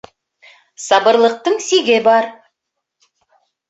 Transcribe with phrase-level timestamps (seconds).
[0.85, 2.35] Сабырлыҡтың сиге бар.